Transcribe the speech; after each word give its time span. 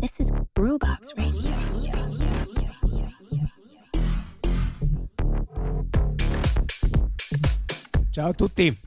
This 0.00 0.20
is 0.20 0.30
Brewbox 0.52 1.12
Radio. 1.16 1.52
Ciao 8.10 8.28
a 8.28 8.32
tutti, 8.32 8.78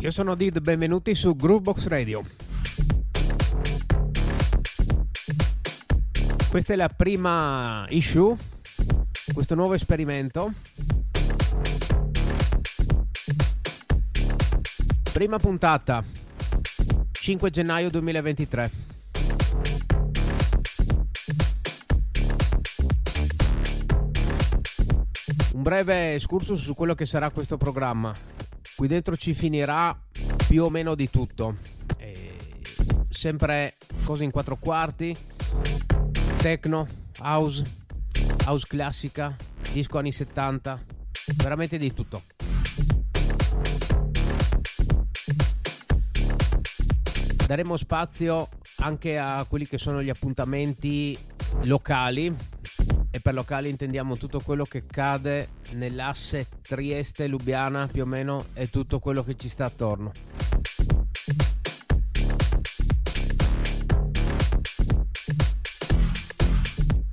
io 0.00 0.10
sono 0.10 0.34
Did, 0.34 0.60
benvenuti 0.60 1.14
su 1.14 1.36
Groovebox 1.36 1.86
Radio. 1.86 2.24
Questa 6.50 6.72
è 6.72 6.76
la 6.76 6.88
prima 6.88 7.86
issue, 7.90 8.36
questo 9.32 9.54
nuovo 9.54 9.74
esperimento. 9.74 10.52
Prima 15.12 15.38
puntata, 15.38 16.02
5 17.12 17.50
gennaio 17.50 17.90
2023. 17.90 18.93
Breve 25.64 26.12
excursus 26.12 26.60
su 26.60 26.74
quello 26.74 26.94
che 26.94 27.06
sarà 27.06 27.30
questo 27.30 27.56
programma. 27.56 28.14
Qui 28.76 28.86
dentro 28.86 29.16
ci 29.16 29.32
finirà 29.32 29.98
più 30.46 30.62
o 30.62 30.68
meno 30.68 30.94
di 30.94 31.08
tutto. 31.08 31.56
E 31.96 32.36
sempre 33.08 33.78
cose 34.04 34.24
in 34.24 34.30
quattro 34.30 34.56
quarti, 34.56 35.16
techno, 36.36 36.86
house, 37.18 37.64
house 38.44 38.66
classica, 38.68 39.34
disco 39.72 39.96
anni 39.96 40.12
70, 40.12 40.84
veramente 41.36 41.78
di 41.78 41.94
tutto. 41.94 42.24
Daremo 47.46 47.78
spazio 47.78 48.50
anche 48.76 49.16
a 49.16 49.46
quelli 49.48 49.66
che 49.66 49.78
sono 49.78 50.02
gli 50.02 50.10
appuntamenti 50.10 51.18
locali 51.62 52.52
e 53.14 53.20
per 53.20 53.32
locali 53.32 53.70
intendiamo 53.70 54.16
tutto 54.16 54.40
quello 54.40 54.64
che 54.64 54.86
cade 54.86 55.50
nell'asse 55.74 56.48
Trieste-Lubiana 56.60 57.86
più 57.86 58.02
o 58.02 58.06
meno 58.06 58.46
e 58.54 58.68
tutto 58.70 58.98
quello 58.98 59.22
che 59.22 59.36
ci 59.36 59.48
sta 59.48 59.66
attorno. 59.66 60.10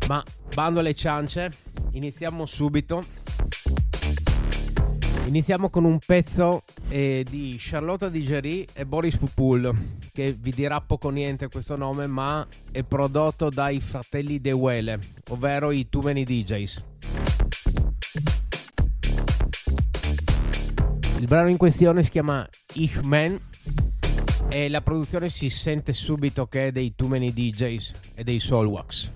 Ma 0.07 0.23
bando 0.55 0.79
alle 0.79 0.95
ciance, 0.95 1.51
iniziamo 1.91 2.47
subito. 2.47 3.05
Iniziamo 5.27 5.69
con 5.69 5.83
un 5.83 5.99
pezzo 6.03 6.63
eh, 6.91 7.25
di 7.27 7.55
Charlotte 7.57 8.11
Digeri 8.11 8.67
e 8.73 8.85
Boris 8.85 9.15
Pupul, 9.17 9.73
che 10.11 10.35
vi 10.37 10.51
dirà 10.51 10.81
poco 10.81 11.09
niente 11.09 11.47
questo 11.47 11.77
nome, 11.77 12.05
ma 12.05 12.45
è 12.69 12.83
prodotto 12.83 13.49
dai 13.49 13.79
fratelli 13.79 14.41
De 14.41 14.51
Wele, 14.51 14.99
ovvero 15.29 15.71
i 15.71 15.87
Too 15.87 16.01
Many 16.01 16.25
DJs. 16.25 16.85
Il 21.19 21.27
brano 21.27 21.49
in 21.49 21.57
questione 21.57 22.03
si 22.03 22.09
chiama 22.09 22.47
Ich 22.73 22.99
Man 23.01 23.39
e 24.49 24.67
la 24.67 24.81
produzione 24.81 25.29
si 25.29 25.49
sente 25.49 25.93
subito 25.93 26.47
che 26.47 26.67
è 26.67 26.71
dei 26.71 26.93
Too 26.93 27.07
Many 27.07 27.31
DJs 27.31 27.93
e 28.15 28.23
dei 28.23 28.39
Soulwax. 28.39 29.11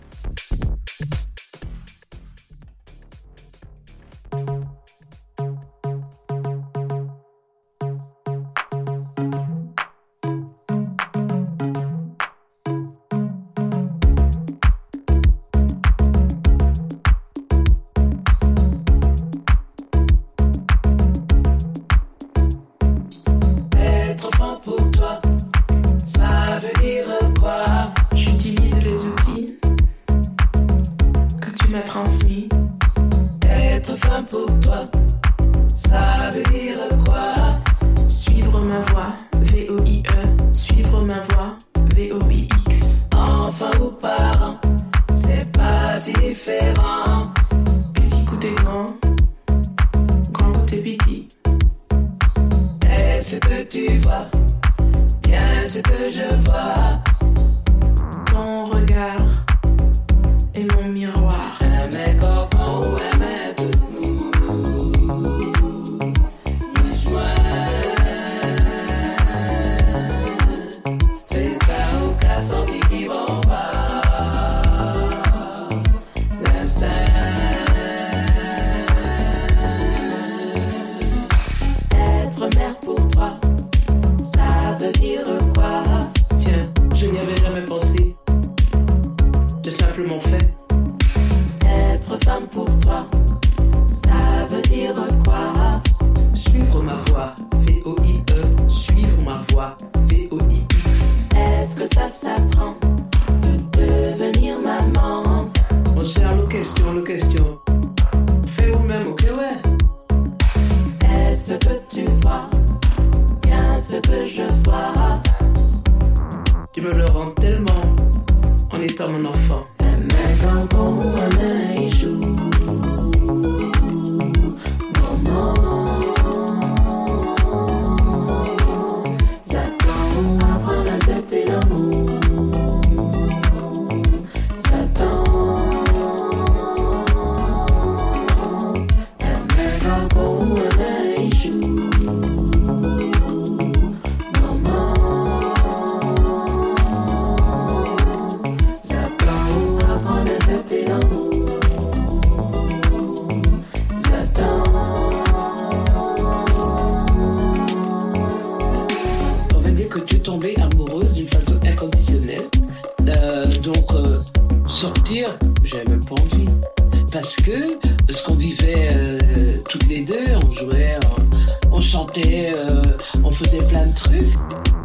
Euh, 172.18 172.82
on 173.24 173.32
faisait 173.32 173.64
plein 173.68 173.86
de 173.88 173.94
trucs. 173.96 174.34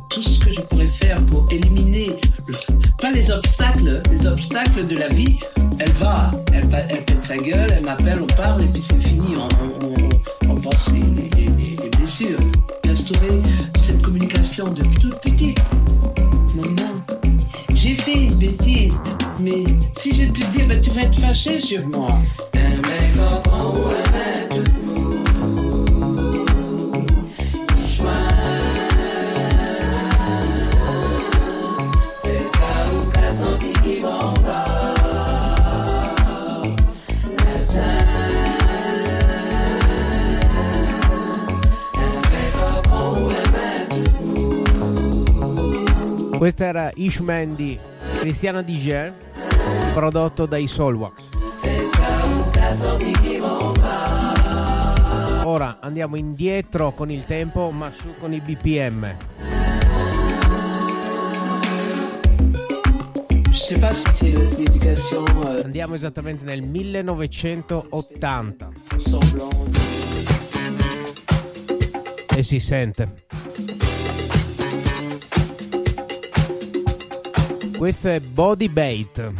Tout 0.08 0.22
ce 0.22 0.40
que 0.40 0.52
je 0.52 0.60
pourrais 0.62 0.86
faire 0.86 1.24
pour 1.26 1.46
éliminer, 1.52 2.16
pas 3.00 3.12
les 3.12 3.30
obstacles, 3.30 4.02
les 4.10 4.26
obstacles 4.26 4.86
de 4.86 4.96
la 4.96 5.08
vie, 5.08 5.38
elle 5.78 5.92
va, 5.92 6.30
elle, 6.52 6.68
elle 6.88 7.04
pète 7.04 7.24
sa 7.24 7.36
gueule, 7.36 7.68
elle 7.76 7.84
m'appelle, 7.84 8.18
on 8.22 8.26
parle 8.34 8.62
et 8.62 8.66
puis 8.66 8.82
c'est 8.82 8.98
fini, 9.00 9.34
on, 9.36 9.86
on, 9.86 9.88
on, 10.48 10.52
on 10.52 10.54
pense 10.60 10.88
les, 10.90 11.00
les- 11.00 11.46
les- 11.46 11.76
les 11.82 11.88
blessures. 11.90 12.38
Instaurer 12.88 13.40
cette 13.80 14.02
communication 14.02 14.64
de 14.64 14.82
toute 15.00 15.20
petite. 15.20 15.58
Maman, 16.56 16.90
j'ai 17.74 17.94
fait 17.94 18.14
une 18.24 18.34
bêtise. 18.34 18.94
tu 20.82 20.90
vas 20.90 21.02
être 21.02 21.20
fâché 21.20 21.58
sur 21.58 21.86
moi. 21.88 22.08
Un 22.54 22.68
mec 22.68 23.10
Questo 46.40 46.64
era 46.64 46.90
Ishman 46.94 47.54
di 47.54 47.78
Cristiana 48.18 48.62
DJ, 48.62 49.12
prodotto 49.92 50.46
dai 50.46 50.66
va. 50.66 51.12
Ora 55.44 55.76
andiamo 55.82 56.16
indietro 56.16 56.92
con 56.92 57.10
il 57.10 57.26
tempo, 57.26 57.70
ma 57.70 57.90
su 57.90 58.14
con 58.18 58.32
i 58.32 58.40
BPM. 58.40 59.04
Euh, 59.04 59.16
Andiamo 65.62 65.94
esattamente 65.94 66.44
nel 66.44 66.62
1980 66.62 68.70
semblant. 68.96 69.78
e 72.34 72.42
si 72.42 72.58
sente. 72.58 73.28
Questo 77.80 78.08
è 78.08 78.20
Body 78.20 78.68
Bait. 78.68 79.32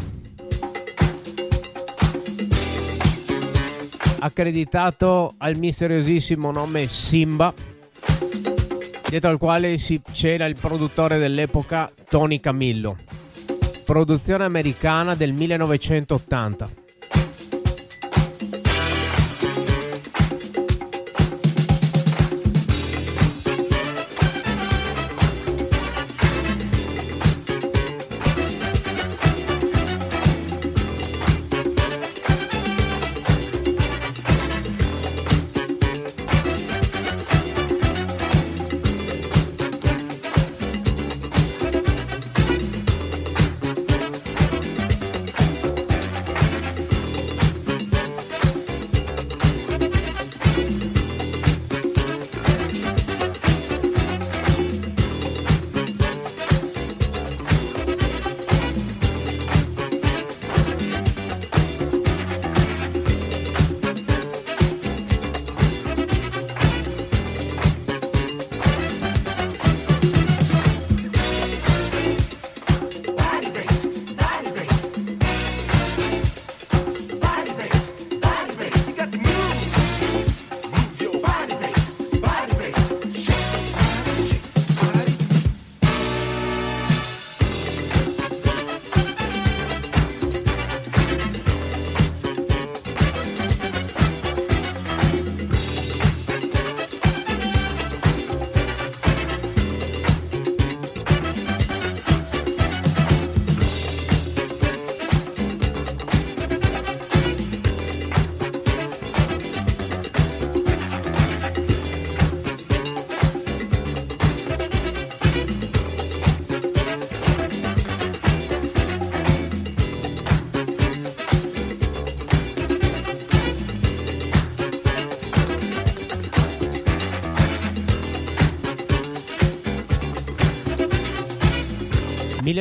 Accreditato 4.21 5.35
al 5.37 5.59
misteriosissimo 5.59 6.51
nome 6.51 6.87
Simba, 6.87 7.53
dietro 9.11 9.29
al 9.29 9.37
quale 9.37 9.77
si 9.77 10.01
c'era 10.11 10.47
il 10.47 10.57
produttore 10.59 11.19
dell'epoca 11.19 11.93
Tony 12.09 12.41
Camillo. 12.41 12.97
Produzione 13.85 14.45
americana 14.45 15.15
del 15.15 15.35
1980. 15.35 16.71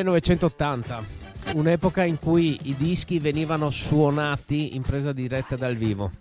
...1980... 0.04 1.04
...un'epoca 1.54 2.04
in 2.04 2.19
cui 2.19 2.57
i 2.63 2.75
dischi 2.75 3.19
venivano 3.19 3.69
suonati 3.69 4.75
in 4.75 4.81
presa 4.81 5.12
diretta 5.12 5.56
dal 5.56 5.75
vivo... 5.75 6.12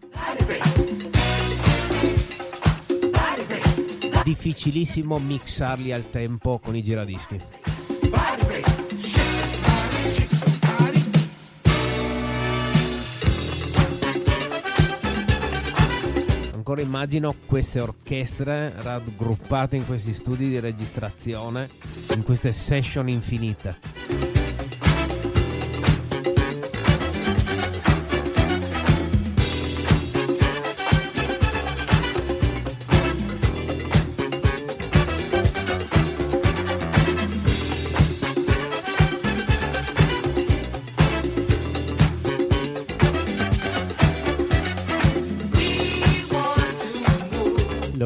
...difficilissimo 4.24 5.18
mixarli 5.18 5.92
al 5.92 6.10
tempo 6.10 6.58
con 6.58 6.74
i 6.74 6.82
giradischi... 6.82 7.57
immagino 16.98 17.32
queste 17.46 17.78
orchestre 17.78 18.72
raggruppate 18.74 19.76
in 19.76 19.86
questi 19.86 20.12
studi 20.12 20.48
di 20.48 20.58
registrazione, 20.58 21.68
in 22.12 22.24
queste 22.24 22.50
session 22.50 23.08
infinite. 23.08 24.47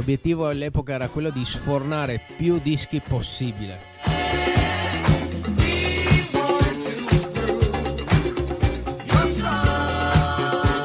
L'obiettivo 0.03 0.49
all'epoca 0.49 0.95
era 0.95 1.07
quello 1.07 1.31
di 1.31 1.45
sfornare 1.45 2.21
più 2.37 2.59
dischi 2.61 3.01
possibile. 3.01 3.79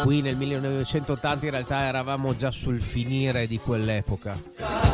Qui 0.03 0.21
nel 0.21 0.37
1980 0.37 1.45
in 1.45 1.51
realtà 1.51 1.81
eravamo 1.81 2.35
già 2.35 2.51
sul 2.51 2.79
finire 2.79 3.47
di 3.47 3.57
quell'epoca. 3.57 4.86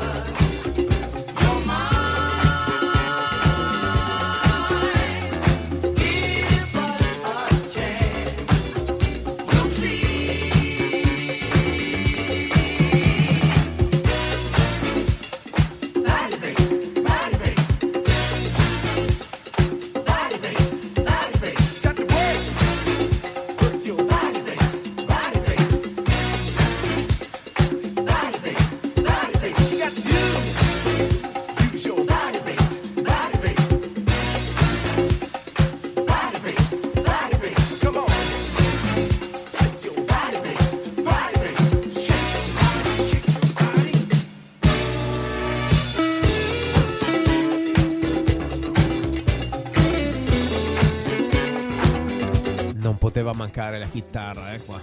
Mancare 53.44 53.78
la 53.78 53.88
chitarra, 53.88 54.54
eh, 54.54 54.60
qua. 54.60 54.82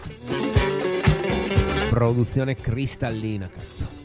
Produzione 1.88 2.54
cristallina, 2.54 3.48
cazzo. 3.48 3.99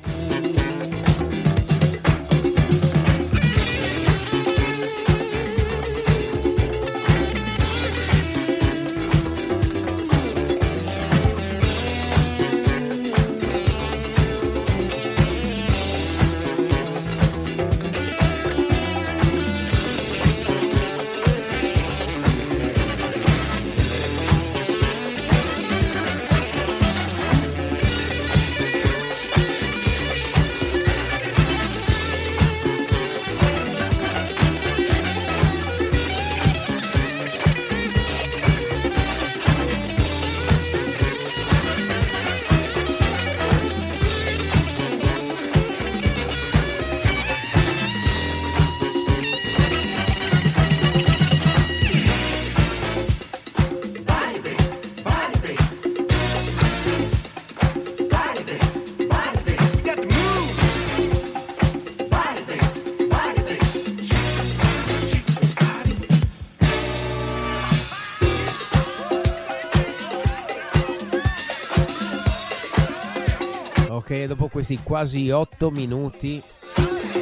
Questi 74.65 74.83
quasi 74.83 75.29
8 75.29 75.69
minuti 75.69 76.41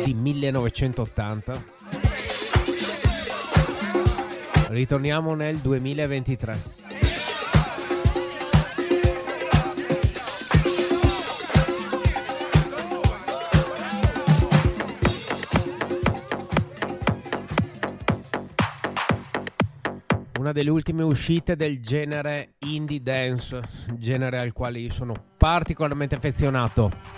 di 0.06 0.14
1980, 0.14 1.64
ritorniamo 4.70 5.36
nel 5.36 5.58
2023. 5.58 6.82
una 20.40 20.52
delle 20.52 20.72
ultime 20.72 21.04
uscite 21.04 21.56
del 21.56 21.80
genere 21.82 22.56
indie 22.60 23.02
dance, 23.02 23.62
genere 23.98 24.40
al 24.40 24.52
quale 24.52 24.80
io 24.80 24.92
sono 24.92 25.14
particolarmente 25.38 26.16
affezionato. 26.16 27.13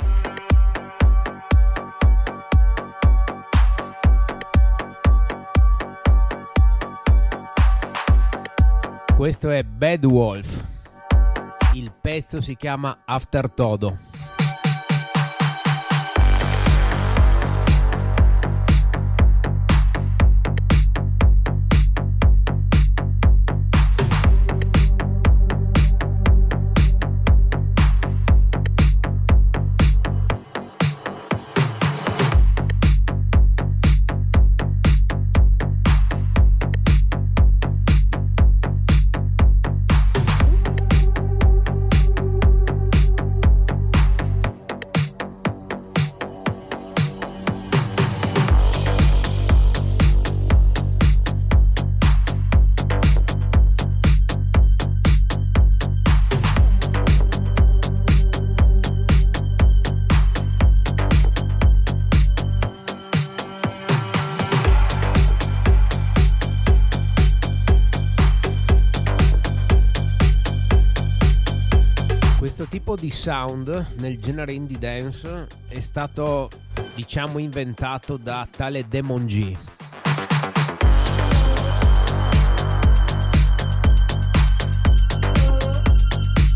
Questo 9.26 9.50
è 9.50 9.64
Bad 9.64 10.06
Wolf. 10.06 10.64
Il 11.74 11.92
pezzo 12.00 12.44
si 12.44 12.56
chiama 12.56 13.02
After 13.06 13.50
Todo. 13.50 13.98
Di 72.94 73.10
sound 73.10 73.96
nel 73.98 74.20
genere 74.20 74.54
indie 74.54 74.78
dance 74.78 75.48
è 75.68 75.80
stato, 75.80 76.50
diciamo, 76.94 77.40
inventato 77.40 78.16
da 78.18 78.48
tale 78.50 78.88
Demon 78.88 79.26
G. 79.26 79.58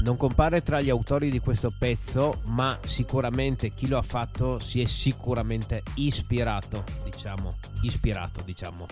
Non 0.03 0.17
compare 0.17 0.61
tra 0.61 0.79
gli 0.81 0.91
autori 0.91 1.31
di 1.31 1.39
questo 1.39 1.73
pezzo, 1.75 2.41
ma 2.45 2.77
sicuramente 2.83 3.69
chi 3.69 3.87
lo 3.87 3.97
ha 3.97 4.03
fatto 4.03 4.59
si 4.59 4.81
è 4.81 4.85
sicuramente 4.85 5.81
ispirato, 5.95 6.83
diciamo, 7.03 7.57
ispirato, 7.81 8.41
diciamo. 8.45 8.85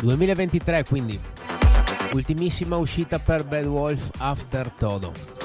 2023 0.00 0.84
quindi. 0.84 1.18
Ultimissima 2.12 2.76
uscita 2.76 3.18
per 3.18 3.44
Bad 3.44 3.66
Wolf 3.66 4.10
After 4.18 4.70
Todo. 4.70 5.36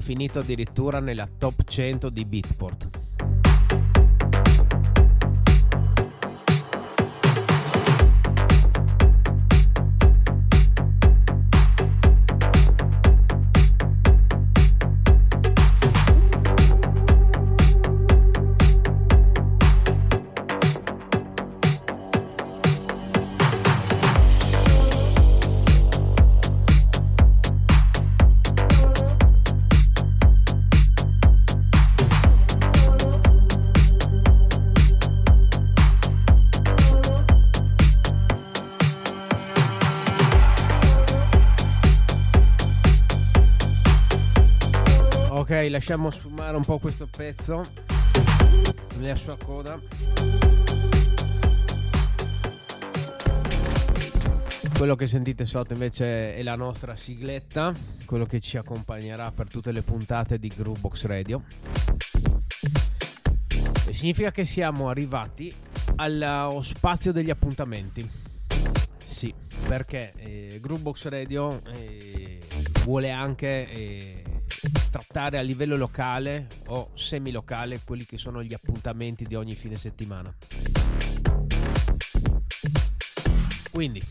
Finito 0.00 0.38
addirittura 0.38 1.00
nella 1.00 1.28
top 1.36 1.64
100 1.68 2.08
di 2.08 2.24
Beatport 2.24 2.87
lasciamo 45.78 46.10
sfumare 46.10 46.56
un 46.56 46.64
po' 46.64 46.80
questo 46.80 47.06
pezzo 47.06 47.62
nella 48.96 49.14
sua 49.14 49.36
coda. 49.36 49.80
Quello 54.76 54.96
che 54.96 55.06
sentite 55.06 55.44
sotto 55.44 55.74
invece 55.74 56.34
è 56.34 56.42
la 56.42 56.56
nostra 56.56 56.96
sigletta, 56.96 57.72
quello 58.06 58.26
che 58.26 58.40
ci 58.40 58.56
accompagnerà 58.56 59.30
per 59.30 59.48
tutte 59.48 59.70
le 59.70 59.82
puntate 59.82 60.40
di 60.40 60.48
Groovebox 60.48 61.04
Radio. 61.04 61.44
E 63.86 63.92
significa 63.92 64.32
che 64.32 64.44
siamo 64.44 64.88
arrivati 64.88 65.54
allo 65.94 66.60
spazio 66.60 67.12
degli 67.12 67.30
appuntamenti. 67.30 68.10
Sì, 69.06 69.32
perché 69.68 70.12
eh, 70.16 70.58
Groovebox 70.60 71.06
Radio 71.06 71.62
eh, 71.66 72.40
vuole 72.82 73.10
anche 73.12 73.70
eh, 73.70 74.22
trattare 74.88 75.38
a 75.38 75.42
livello 75.42 75.76
locale 75.76 76.46
o 76.66 76.90
semilocale 76.94 77.80
quelli 77.84 78.04
che 78.04 78.16
sono 78.16 78.42
gli 78.42 78.52
appuntamenti 78.52 79.24
di 79.24 79.34
ogni 79.34 79.54
fine 79.54 79.76
settimana. 79.76 80.34
Quindi, 83.70 84.02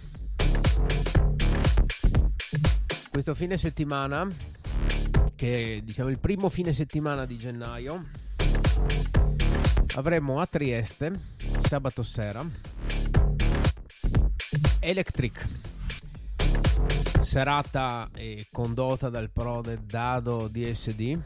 questo 3.09 3.33
fine 3.33 3.57
settimana, 3.57 4.27
che 5.35 5.77
è 5.77 5.81
diciamo 5.81 6.09
il 6.09 6.19
primo 6.19 6.49
fine 6.49 6.73
settimana 6.73 7.25
di 7.25 7.37
gennaio, 7.37 8.05
avremo 9.95 10.39
a 10.39 10.45
Trieste, 10.45 11.19
sabato 11.59 12.03
sera, 12.03 12.45
Electric 14.79 15.66
serata 17.27 18.09
eh, 18.15 18.47
condotta 18.53 19.09
dal 19.09 19.29
prode 19.29 19.79
Dado 19.83 20.47
DSD 20.47 21.19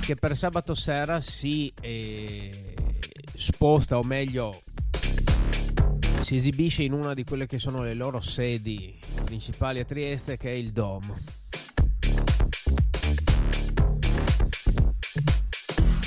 che 0.00 0.14
per 0.14 0.36
sabato 0.36 0.74
sera 0.74 1.18
si 1.18 1.72
eh, 1.80 2.72
sposta 3.34 3.98
o 3.98 4.04
meglio 4.04 4.62
si 6.20 6.36
esibisce 6.36 6.84
in 6.84 6.92
una 6.92 7.14
di 7.14 7.24
quelle 7.24 7.46
che 7.46 7.58
sono 7.58 7.82
le 7.82 7.94
loro 7.94 8.20
sedi 8.20 8.96
principali 9.24 9.80
a 9.80 9.84
Trieste 9.84 10.36
che 10.36 10.50
è 10.50 10.54
il 10.54 10.70
Dom. 10.70 11.12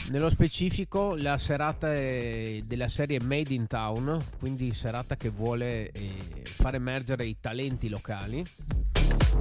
Nello 0.10 0.30
specifico 0.30 1.16
la 1.16 1.38
serata 1.38 1.94
è 1.94 2.62
della 2.66 2.88
serie 2.88 3.20
Made 3.20 3.54
in 3.54 3.68
Town, 3.68 4.24
quindi 4.38 4.72
serata 4.72 5.18
che 5.18 5.30
vuole 5.30 5.92
eh, 5.92 6.43
far 6.64 6.76
emergere 6.76 7.26
i 7.26 7.36
talenti 7.42 7.90
locali. 7.90 8.42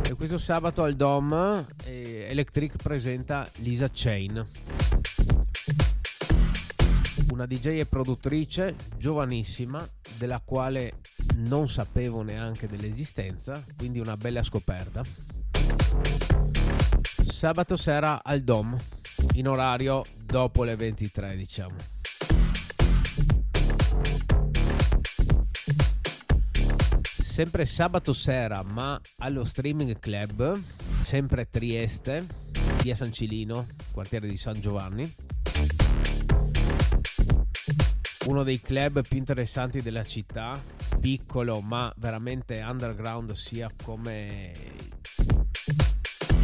E 0.02 0.14
questo 0.14 0.38
sabato 0.38 0.82
al 0.82 0.94
Dom 0.94 1.64
eh, 1.84 2.26
Electric 2.28 2.82
presenta 2.82 3.48
Lisa 3.58 3.88
Chain, 3.92 4.44
una 7.30 7.46
DJ 7.46 7.78
e 7.78 7.86
produttrice 7.86 8.74
giovanissima 8.98 9.88
della 10.18 10.42
quale 10.44 10.94
non 11.36 11.68
sapevo 11.68 12.22
neanche 12.22 12.66
dell'esistenza, 12.66 13.64
quindi 13.76 14.00
una 14.00 14.16
bella 14.16 14.42
scoperta. 14.42 15.04
Sabato 17.24 17.76
sera 17.76 18.24
al 18.24 18.40
Dom 18.40 18.76
in 19.34 19.46
orario 19.46 20.04
dopo 20.24 20.64
le 20.64 20.74
23 20.74 21.36
diciamo 21.36 21.76
sempre 27.32 27.64
sabato 27.64 28.12
sera 28.12 28.62
ma 28.62 29.00
allo 29.20 29.42
streaming 29.44 29.98
club 29.98 30.60
sempre 31.00 31.48
Trieste 31.48 32.26
via 32.82 32.94
San 32.94 33.10
Cilino 33.10 33.68
quartiere 33.90 34.28
di 34.28 34.36
San 34.36 34.60
Giovanni 34.60 35.10
uno 38.26 38.42
dei 38.42 38.60
club 38.60 39.00
più 39.08 39.16
interessanti 39.16 39.80
della 39.80 40.04
città 40.04 40.62
piccolo 41.00 41.62
ma 41.62 41.90
veramente 41.96 42.60
underground 42.60 43.30
sia 43.30 43.72
come 43.82 44.52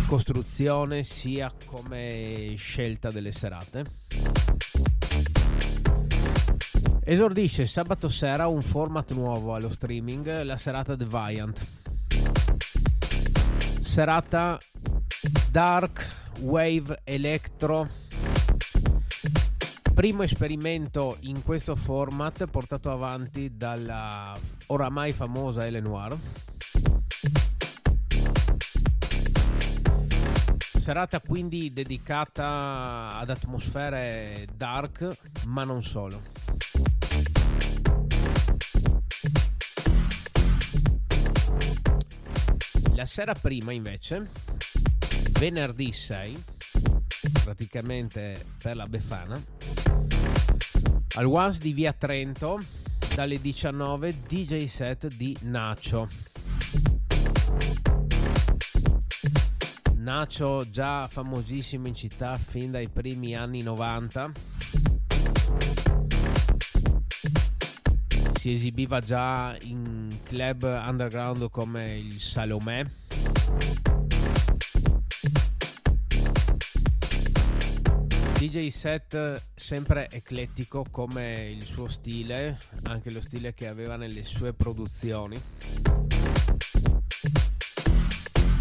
costruzione 0.07 1.03
sia 1.03 1.53
come 1.67 2.55
scelta 2.57 3.11
delle 3.11 3.31
serate. 3.31 3.85
Esordisce 7.11 7.65
sabato 7.65 8.11
sera 8.11 8.49
un 8.49 8.61
format 8.61 9.13
nuovo 9.13 9.55
allo 9.55 9.71
streaming, 9.71 10.43
la 10.43 10.59
serata 10.59 10.95
Deviant. 10.95 11.67
Serata 13.81 14.59
dark, 15.51 16.07
wave, 16.41 17.01
electro. 17.05 17.89
Primo 19.95 20.23
esperimento 20.23 21.17
in 21.21 21.43
questo 21.43 21.77
format 21.77 22.45
portato 22.45 22.91
avanti 22.91 23.57
dalla 23.57 24.39
oramai 24.67 25.13
famosa 25.13 25.65
Eleanor 25.65 26.19
serata 30.89 31.21
quindi 31.21 31.71
dedicata 31.71 33.19
ad 33.19 33.29
atmosfere 33.29 34.47
dark, 34.55 35.19
ma 35.45 35.63
non 35.63 35.83
solo. 35.83 36.48
Sera 43.09 43.33
prima 43.33 43.73
invece, 43.73 44.29
venerdì 45.31 45.91
6, 45.91 46.45
praticamente 47.43 48.45
per 48.63 48.77
la 48.77 48.87
Befana, 48.87 49.43
al 51.17 51.25
Once 51.25 51.59
di 51.59 51.73
Via 51.73 51.95
Trento, 51.95 52.61
dalle 53.15 53.41
19 53.41 54.21
DJ 54.29 54.67
set 54.67 55.09
di 55.17 55.35
Nacho 55.41 56.09
Nacho 59.95 60.69
già 60.71 61.09
famosissimo 61.09 61.87
in 61.89 61.95
città 61.95 62.37
fin 62.37 62.73
dai 62.73 62.89
primi 62.89 63.35
anni 63.35 63.63
90. 63.63 64.33
Si 68.35 68.53
esibiva 68.53 69.01
già 69.01 69.57
in 69.63 70.18
club 70.29 70.63
underground 70.63 71.49
come 71.49 71.97
il 71.97 72.21
Salomè. 72.21 72.85
DJ 78.39 78.69
set 78.69 79.43
sempre 79.55 80.11
eclettico 80.11 80.85
come 80.91 81.49
il 81.49 81.63
suo 81.65 81.89
stile, 81.89 82.59
anche 82.83 83.11
lo 83.11 83.23
stile 83.23 83.55
che 83.55 83.69
aveva 83.69 83.97
nelle 83.97 84.23
sue 84.23 84.53
produzioni. 84.53 85.41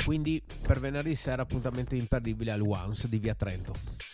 Quindi 0.05 0.41
per 0.61 0.79
venerdì 0.79 1.15
sera 1.15 1.41
appuntamento 1.41 1.95
imperdibile 1.95 2.53
al 2.53 2.61
Once 2.61 3.09
di 3.09 3.19
Via 3.19 3.35
Trento. 3.35 4.06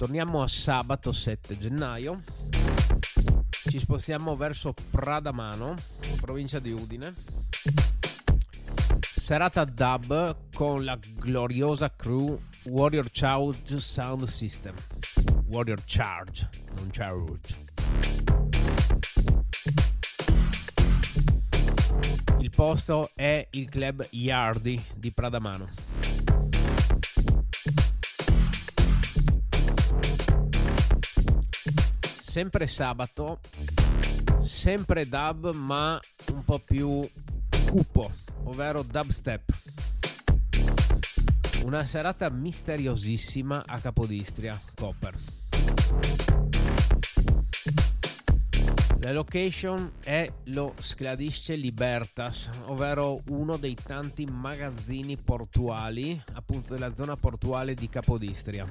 Torniamo 0.00 0.40
a 0.40 0.48
sabato 0.48 1.12
7 1.12 1.58
gennaio. 1.58 2.22
Ci 3.50 3.78
spostiamo 3.78 4.34
verso 4.34 4.72
Pradamano, 4.90 5.74
provincia 6.18 6.58
di 6.58 6.72
Udine. 6.72 7.12
Serata 9.14 9.66
dub 9.66 10.54
con 10.54 10.84
la 10.84 10.98
gloriosa 10.98 11.94
crew 11.94 12.40
Warrior 12.64 13.08
Charge 13.12 13.78
Sound 13.78 14.24
System. 14.24 14.74
Warrior 15.48 15.82
Charge, 15.84 16.48
non 16.76 16.88
Charge. 16.90 17.66
Il 22.38 22.48
posto 22.48 23.10
è 23.14 23.46
il 23.50 23.68
club 23.68 24.06
Yardi 24.12 24.82
di 24.94 25.12
Pradamano. 25.12 25.68
Sempre 32.30 32.68
sabato, 32.68 33.40
sempre 34.38 35.08
dub 35.08 35.52
ma 35.52 35.98
un 36.28 36.44
po' 36.44 36.60
più 36.60 37.04
cupo, 37.66 38.12
ovvero 38.44 38.84
dubstep. 38.84 39.50
Una 41.64 41.84
serata 41.86 42.30
misteriosissima 42.30 43.64
a 43.66 43.80
Capodistria, 43.80 44.60
Copper. 44.76 45.14
La 49.00 49.12
location 49.12 49.94
è 50.00 50.32
lo 50.44 50.74
Scladisce 50.78 51.56
Libertas, 51.56 52.48
ovvero 52.66 53.22
uno 53.30 53.56
dei 53.56 53.74
tanti 53.74 54.24
magazzini 54.24 55.16
portuali 55.16 56.22
appunto 56.34 56.74
della 56.74 56.94
zona 56.94 57.16
portuale 57.16 57.74
di 57.74 57.88
Capodistria. 57.88 58.68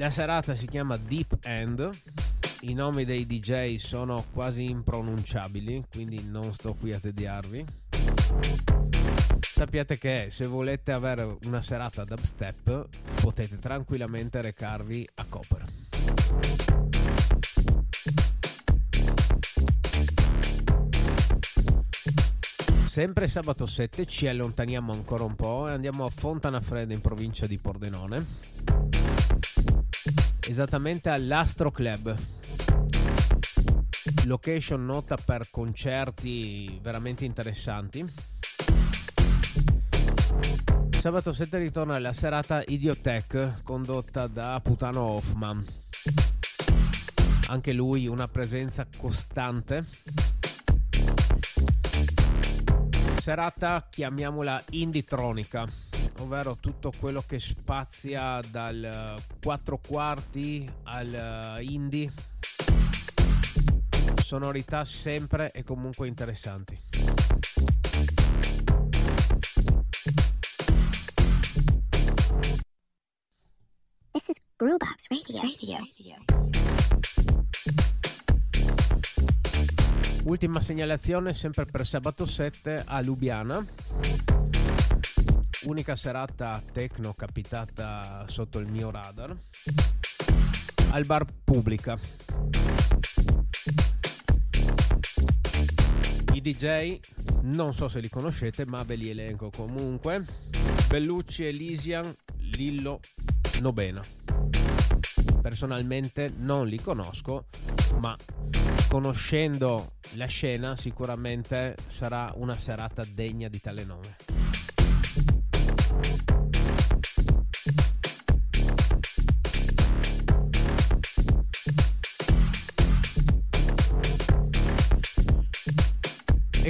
La 0.00 0.08
serata 0.08 0.54
si 0.54 0.66
chiama 0.66 0.96
Deep 0.96 1.40
End. 1.42 1.90
I 2.62 2.72
nomi 2.72 3.04
dei 3.04 3.26
DJ 3.26 3.76
sono 3.76 4.24
quasi 4.32 4.70
impronunciabili, 4.70 5.84
quindi 5.92 6.24
non 6.26 6.54
sto 6.54 6.72
qui 6.72 6.94
a 6.94 6.98
tediarvi. 6.98 7.66
Sappiate 9.40 9.98
che 9.98 10.28
se 10.30 10.46
volete 10.46 10.92
avere 10.92 11.36
una 11.44 11.60
serata 11.60 12.04
dubstep 12.04 12.88
potete 13.20 13.58
tranquillamente 13.58 14.40
recarvi 14.40 15.06
a 15.16 15.26
Copper. 15.28 15.64
Sempre 22.86 23.28
sabato 23.28 23.66
7 23.66 24.06
ci 24.06 24.26
allontaniamo 24.26 24.92
ancora 24.92 25.24
un 25.24 25.34
po' 25.34 25.68
e 25.68 25.72
andiamo 25.72 26.06
a 26.06 26.08
Fontana 26.08 26.62
Fredda 26.62 26.94
in 26.94 27.02
provincia 27.02 27.46
di 27.46 27.58
Pordenone 27.58 28.89
esattamente 30.50 31.10
all'Astro 31.10 31.70
Club. 31.70 32.12
Location 34.24 34.84
nota 34.84 35.16
per 35.16 35.48
concerti 35.48 36.76
veramente 36.82 37.24
interessanti. 37.24 38.04
Sabato 40.98 41.32
7 41.32 41.56
ritorna 41.56 42.00
la 42.00 42.12
serata 42.12 42.64
Idiotech 42.66 43.62
condotta 43.62 44.26
da 44.26 44.60
Putano 44.60 45.02
Hoffman. 45.02 45.64
Anche 47.46 47.72
lui 47.72 48.08
una 48.08 48.26
presenza 48.26 48.84
costante. 48.96 49.86
Serata 53.18 53.86
chiamiamola 53.88 54.64
Inditronica 54.70 55.89
ovvero 56.20 56.56
tutto 56.56 56.92
quello 56.98 57.22
che 57.26 57.38
spazia 57.38 58.40
dal 58.50 59.16
4 59.42 59.80
quarti 59.86 60.70
al 60.84 61.56
uh, 61.58 61.62
indie. 61.62 62.12
Sonorità 64.22 64.84
sempre 64.84 65.50
e 65.50 65.64
comunque 65.64 66.06
interessanti. 66.06 66.78
This 74.12 74.28
is 74.28 74.40
Brewbox 74.56 75.08
Radio. 75.08 75.42
Radio. 75.42 76.16
Ultima 80.24 80.60
segnalazione 80.60 81.32
sempre 81.32 81.64
per 81.64 81.86
sabato 81.86 82.26
7 82.26 82.84
a 82.86 83.00
Lubiana 83.00 84.29
unica 85.70 85.94
serata 85.94 86.60
techno 86.72 87.14
capitata 87.14 88.24
sotto 88.26 88.58
il 88.58 88.66
mio 88.66 88.90
radar 88.90 89.36
al 90.90 91.04
bar 91.04 91.24
Pubblica. 91.44 91.96
I 96.32 96.40
DJ 96.40 96.98
non 97.42 97.72
so 97.72 97.88
se 97.88 98.00
li 98.00 98.08
conoscete, 98.08 98.66
ma 98.66 98.82
ve 98.82 98.96
li 98.96 99.10
elenco 99.10 99.50
comunque. 99.50 100.24
Bellucci, 100.88 101.44
Elysian, 101.44 102.12
Lillo, 102.56 102.98
Nobena. 103.60 104.02
Personalmente 105.40 106.32
non 106.36 106.66
li 106.66 106.80
conosco, 106.80 107.46
ma 108.00 108.16
conoscendo 108.88 109.92
la 110.14 110.26
scena 110.26 110.74
sicuramente 110.74 111.76
sarà 111.86 112.32
una 112.34 112.58
serata 112.58 113.04
degna 113.04 113.46
di 113.46 113.60
tale 113.60 113.84
nome. 113.84 114.29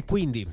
E 0.01 0.05
quindi 0.07 0.49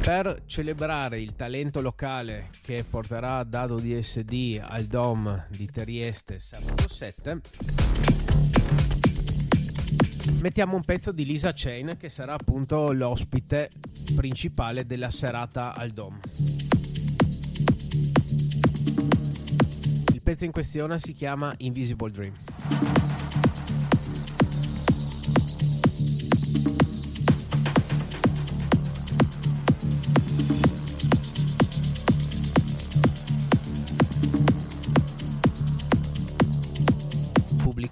per 0.00 0.44
celebrare 0.46 1.20
il 1.20 1.34
talento 1.34 1.80
locale 1.80 2.50
che 2.62 2.84
porterà 2.88 3.42
Dado 3.42 3.80
DSD 3.80 4.60
al 4.62 4.84
Dom 4.84 5.46
di 5.48 5.68
Trieste 5.68 6.38
sabato 6.38 6.88
7 6.88 7.40
mettiamo 10.38 10.76
un 10.76 10.84
pezzo 10.84 11.10
di 11.10 11.24
Lisa 11.24 11.50
Chain 11.52 11.96
che 11.98 12.08
sarà 12.08 12.34
appunto 12.34 12.92
l'ospite 12.92 13.70
principale 14.14 14.86
della 14.86 15.10
serata 15.10 15.74
al 15.74 15.90
Dom. 15.90 16.20
Il 20.12 20.22
pezzo 20.22 20.44
in 20.44 20.52
questione 20.52 21.00
si 21.00 21.12
chiama 21.12 21.52
Invisible 21.56 22.12
Dream. 22.12 23.19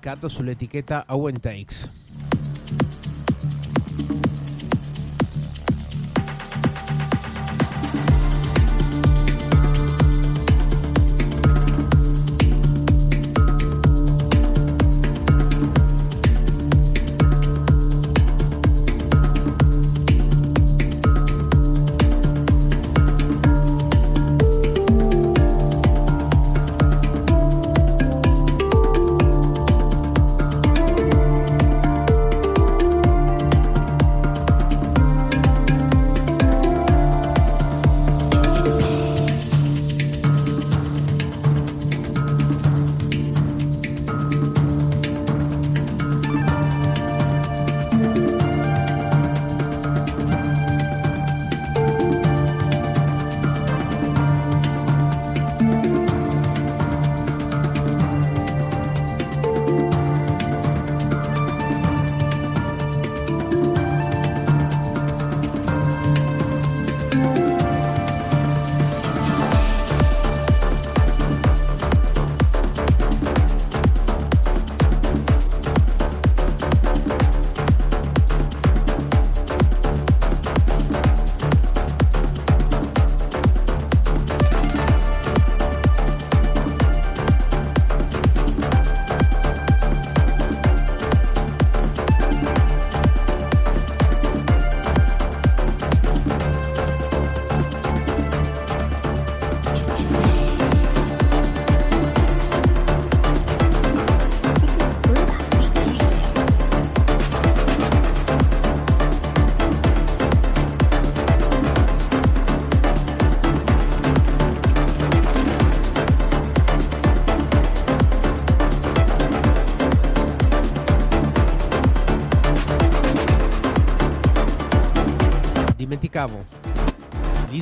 sindicato 0.08 0.30
su 0.30 0.42
etiqueta 0.48 1.04
Owen 1.08 1.38
Takes. 1.38 2.07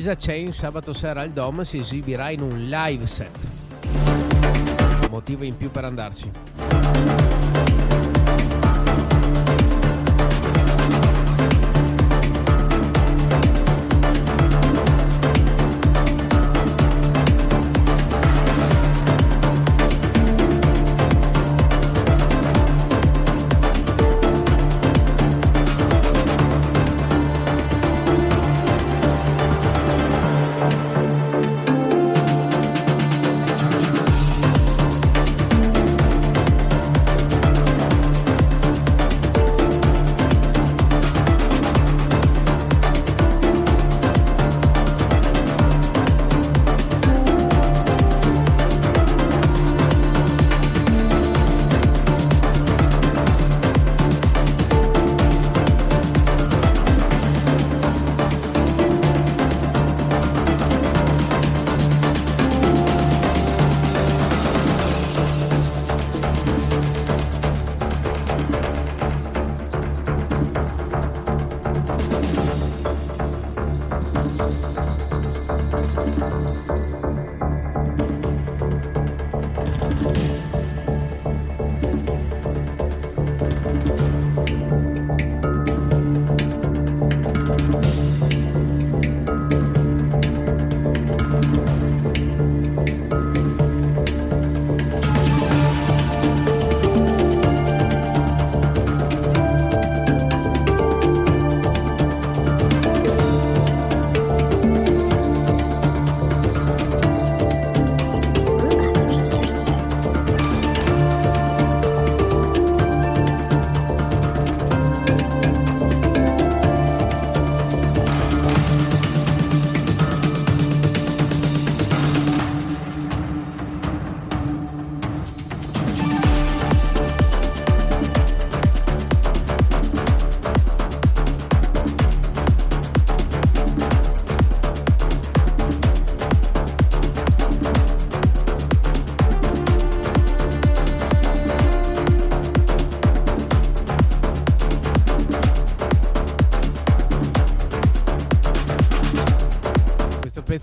Lisa 0.07 0.15
Chain 0.15 0.53
sabato 0.53 0.93
sera 0.93 1.19
al 1.19 1.31
Dom 1.31 1.63
si 1.63 1.79
esibirà 1.79 2.29
in 2.29 2.39
un 2.39 2.57
live 2.69 3.05
set. 3.05 3.37
Motivo 5.09 5.43
in 5.43 5.57
più 5.57 5.69
per 5.69 5.83
andarci. 5.83 6.31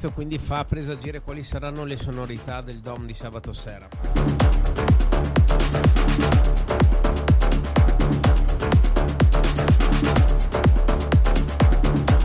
Pezzo 0.04 0.12
quindi 0.12 0.38
fa 0.38 0.64
presagire 0.64 1.20
quali 1.20 1.42
saranno 1.42 1.84
le 1.84 1.96
sonorità 1.96 2.60
del 2.60 2.80
Dom 2.80 3.06
di 3.06 3.14
sabato 3.14 3.52
sera. 3.52 3.88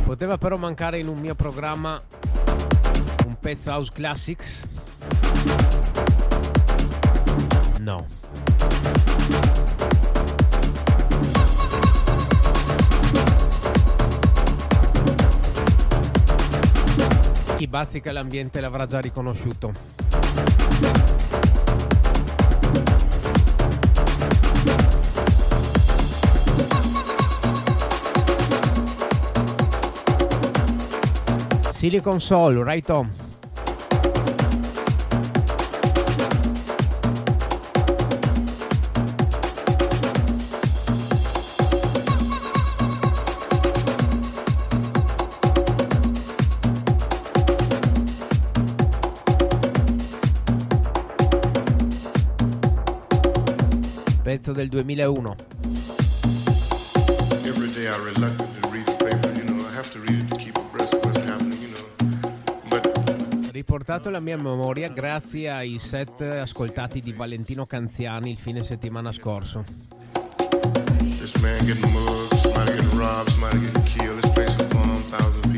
Poteva 0.03 0.37
però 0.37 0.57
mancare 0.57 0.99
in 0.99 1.07
un 1.07 1.19
mio 1.19 1.35
programma 1.35 2.01
un 3.25 3.37
pezzo 3.39 3.69
House 3.71 3.91
Classics? 3.93 4.67
No. 7.79 8.18
Chi 17.59 17.67
bazzica 17.67 18.13
l'ambiente 18.13 18.61
l'avrà 18.61 18.85
già 18.85 19.01
riconosciuto. 19.01 19.73
Silicon 31.69 32.21
Soul, 32.21 32.63
right 32.63 32.89
on. 32.91 33.28
Pezzo 54.39 54.53
del 54.53 54.69
2001. 54.69 55.35
Riportato 63.51 64.07
alla 64.07 64.19
mia 64.21 64.37
memoria 64.37 64.87
grazie 64.87 65.51
ai 65.51 65.77
set 65.77 66.21
ascoltati 66.21 67.01
di 67.01 67.11
Valentino 67.11 67.65
Canziani 67.65 68.31
il 68.31 68.37
fine 68.37 68.63
settimana 68.63 69.11
scorso. 69.11 69.65
This 71.19 71.35
man 71.41 71.65
getting 71.65 71.91
mugged, 71.91 72.39
somebody 72.39 72.71
getting 72.71 72.97
robbed, 72.97 73.29
somebody 73.31 73.59
getting 73.59 73.83
killed. 73.83 74.21
This 74.21 74.31
place 74.31 74.55
is 74.55 74.67
bomb, 74.73 75.03
thousands 75.09 75.45
of 75.45 75.48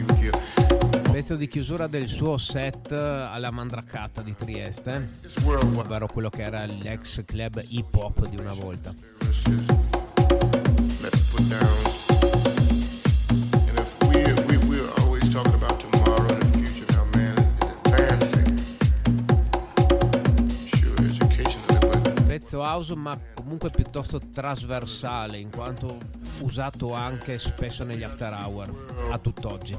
pezzo 1.22 1.36
di 1.36 1.48
chiusura 1.48 1.86
del 1.86 2.08
suo 2.08 2.36
set 2.38 2.92
alla 2.92 3.52
Mandracata 3.52 4.24
di 4.24 4.36
Trieste, 4.36 5.20
ovvero 5.46 6.08
quello 6.08 6.32
che 6.32 6.42
era 6.42 6.66
l'ex 6.66 7.24
club 7.26 7.62
hip 7.68 7.94
hop 7.94 8.28
di 8.28 8.38
una 8.40 8.54
volta. 8.54 8.92
House 22.72 22.96
ma 22.96 23.20
comunque 23.34 23.70
piuttosto 23.70 24.20
trasversale 24.32 25.38
in 25.38 25.50
quanto 25.50 25.98
usato 26.40 26.94
anche 26.94 27.38
spesso 27.38 27.84
negli 27.84 28.04
after 28.04 28.32
hour 28.32 28.70
a 29.12 29.18
tutt'oggi. 29.18 29.78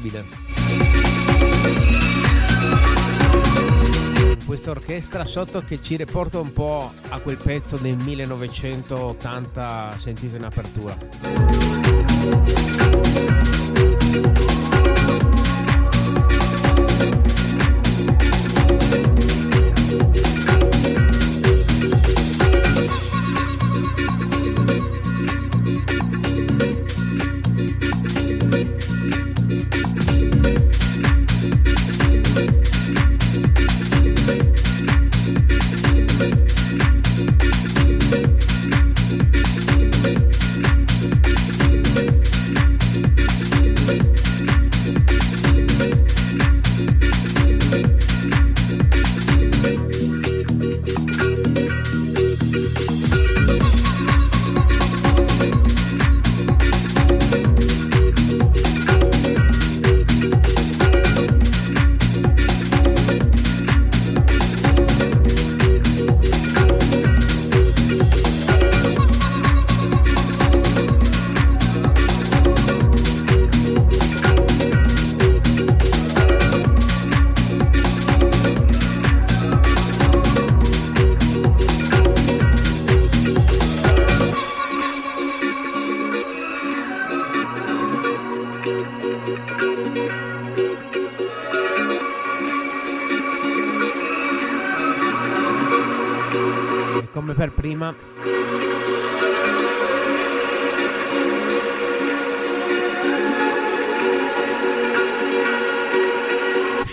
Immancabile. 0.00 0.24
Questa 4.44 4.70
orchestra 4.70 5.24
sotto 5.24 5.60
che 5.60 5.80
ci 5.80 5.96
riporta 5.96 6.40
un 6.40 6.52
po' 6.52 6.92
a 7.10 7.18
quel 7.20 7.36
pezzo 7.36 7.76
del 7.76 7.96
1980 7.96 9.94
sentito 9.96 10.36
in 10.36 10.44
apertura. 10.44 10.96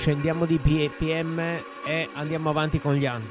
Scendiamo 0.08 0.46
di 0.46 0.58
PM 0.58 1.38
e 1.86 2.10
andiamo 2.14 2.50
avanti 2.50 2.80
con 2.80 2.94
gli 2.94 3.06
anni. 3.06 3.28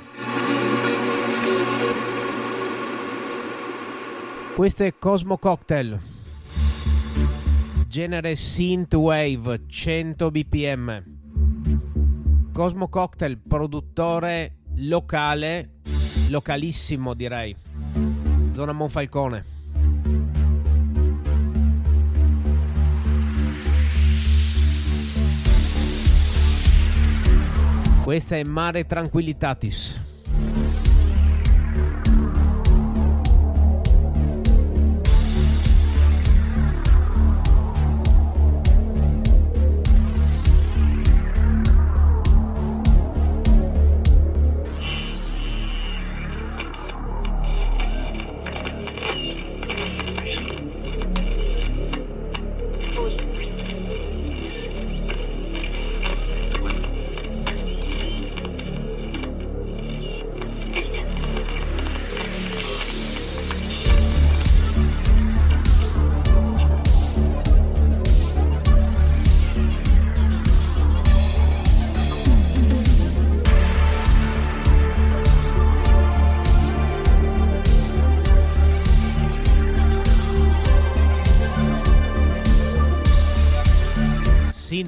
Questo 4.55 4.85
è 4.85 4.95
Cosmo 4.99 5.39
Cocktail, 5.39 5.99
genere 7.89 8.35
Synthwave 8.35 9.62
100 9.67 10.31
bpm. 10.31 11.03
Cosmo 12.53 12.89
Cocktail, 12.91 13.39
produttore 13.39 14.59
locale, 14.75 15.76
localissimo 16.29 17.14
direi, 17.14 17.55
zona 18.53 18.73
Monfalcone. 18.73 19.45
Questa 28.03 28.37
è 28.37 28.45
Mare 28.45 28.87
Tranquillitatis. 28.87 30.01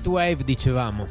Synthwave 0.08 0.42
dicevamo. 0.42 1.06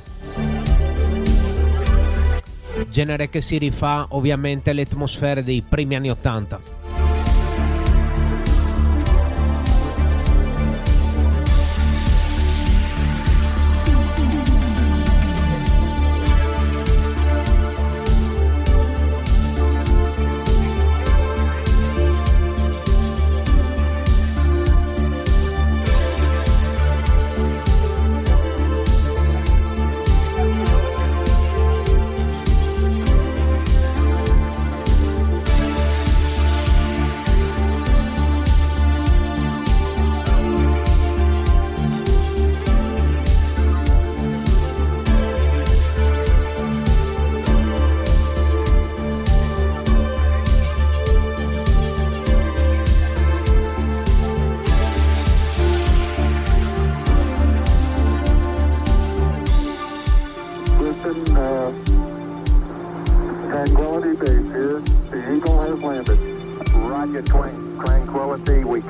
Genere 2.90 3.30
che 3.30 3.42
si 3.42 3.60
rifà 3.60 4.08
ovviamente 4.10 4.72
alle 4.72 4.82
atmosfere 4.82 5.44
dei 5.44 5.62
primi 5.62 5.96
anni 5.96 6.10
80. 6.10 6.77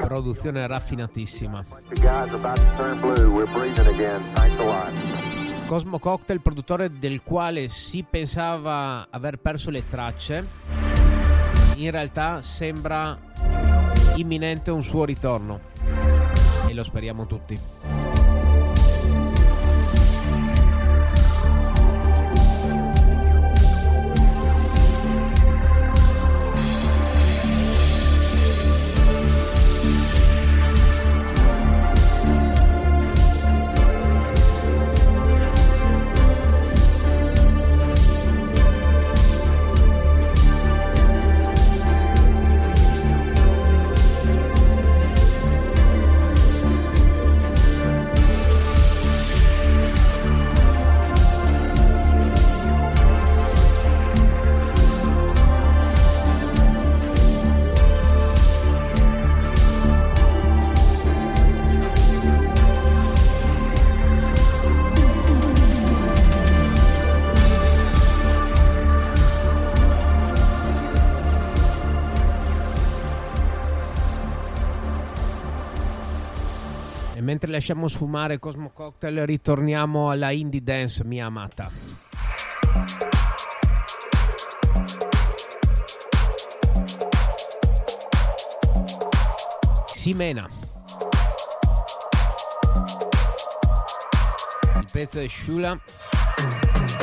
Produzione 0.06 0.66
raffinatissima. 0.68 1.66
Cosmo 5.66 6.00
Cocktail, 6.00 6.42
produttore 6.42 6.98
del 6.98 7.24
quale 7.24 7.68
si 7.68 8.06
pensava 8.10 9.08
aver 9.10 9.38
perso 9.38 9.70
le 9.70 9.88
tracce, 9.88 10.46
in 11.76 11.92
realtà 11.92 12.42
sembra 12.42 13.18
imminente 14.16 14.72
un 14.72 14.82
suo 14.82 15.04
ritorno 15.04 15.60
e 16.68 16.74
lo 16.74 16.84
speriamo 16.84 17.26
tutti. 17.26 17.87
Lasciamo 77.58 77.88
sfumare 77.88 78.38
Cosmo 78.38 78.70
Cocktail, 78.70 79.26
ritorniamo 79.26 80.12
alla 80.12 80.30
indie 80.30 80.62
dance 80.62 81.04
mia 81.04 81.26
amata. 81.26 81.72
Simena. 89.88 90.48
Il 94.76 94.88
pezzo 94.92 95.20
è 95.20 95.28
Shula 95.28 95.80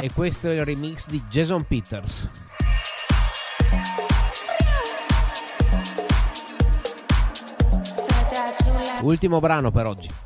e 0.01 0.13
questo 0.13 0.49
è 0.49 0.53
il 0.53 0.65
remix 0.65 1.09
di 1.09 1.21
Jason 1.29 1.67
Peters. 1.67 2.31
Ultimo 9.01 9.41
brano 9.41 9.73
per 9.73 9.87
oggi. 9.87 10.24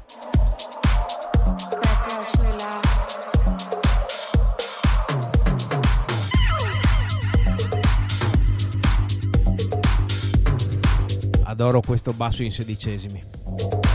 Adoro 11.61 11.81
questo 11.81 12.13
basso 12.13 12.45
in 12.45 12.53
sedicesimi. 12.53 13.88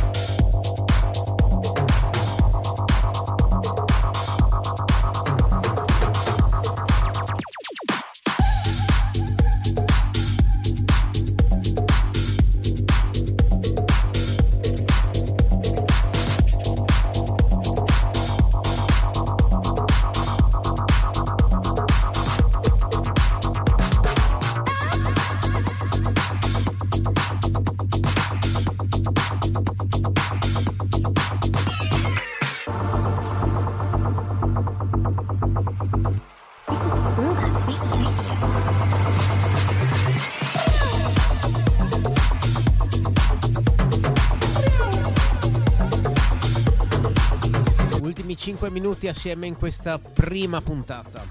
Minuti 48.74 49.08
assieme 49.08 49.46
in 49.46 49.56
questa 49.56 50.00
prima 50.00 50.60
puntata. 50.60 51.24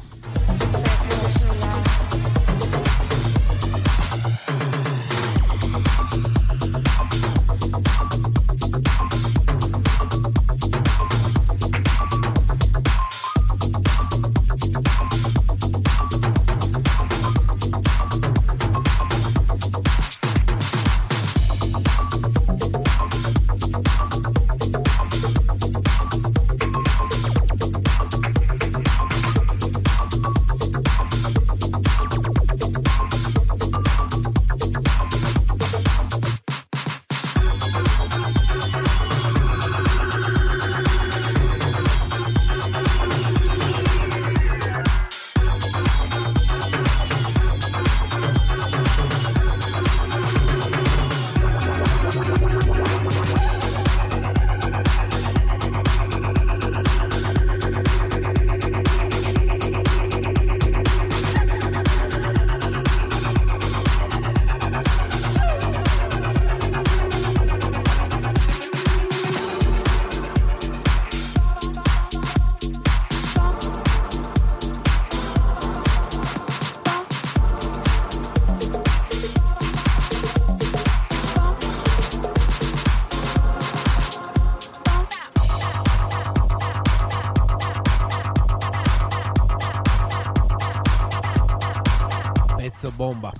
bomba. 92.90 93.32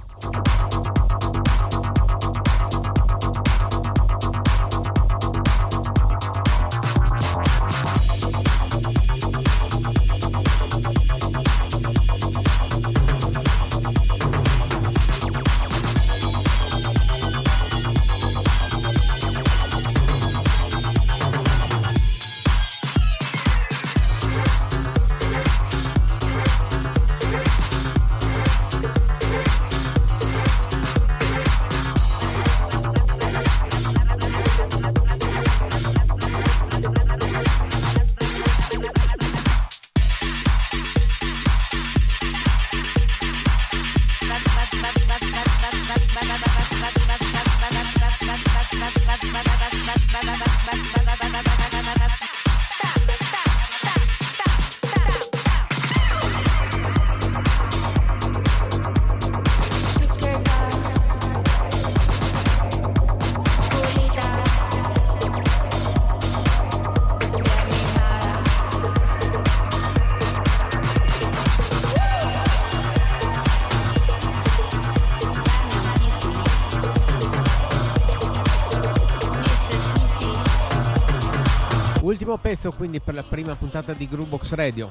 Ultimo 82.02 82.36
pezzo 82.36 82.72
quindi 82.72 83.00
per 83.00 83.14
la 83.14 83.22
prima 83.22 83.54
puntata 83.54 83.92
di 83.92 84.08
Groovebox 84.08 84.54
Radio. 84.54 84.90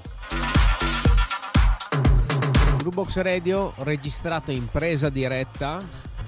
Groovebox 2.78 3.18
Radio 3.18 3.74
registrato 3.80 4.51
in 4.51 4.70
presa 4.70 5.09
diretta 5.09 5.84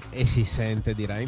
e 0.10 0.26
si 0.26 0.44
sente 0.44 0.94
direi. 0.94 1.26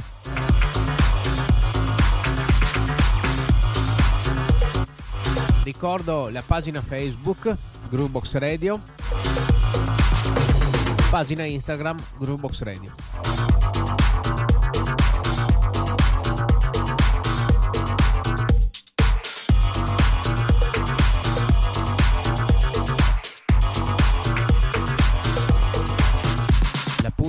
Ricordo 5.63 6.27
la 6.29 6.43
pagina 6.45 6.81
Facebook 6.81 7.55
Groovebox 7.89 8.35
Radio, 8.35 8.79
pagina 11.09 11.45
Instagram 11.45 11.97
Groovebox 12.17 12.61
Radio. 12.61 13.54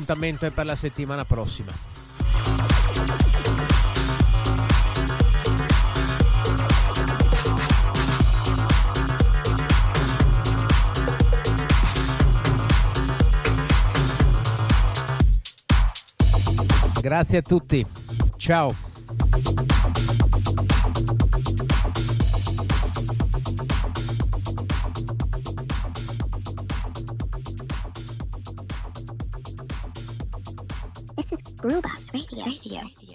L'appuntamento 0.07 0.47
è 0.47 0.51
per 0.51 0.65
la 0.65 0.77
settimana 0.77 1.25
prossima. 1.25 1.73
Grazie 17.01 17.39
a 17.39 17.43
tutti. 17.43 17.87
Ciao. 18.37 18.86
Radio. 32.47 33.06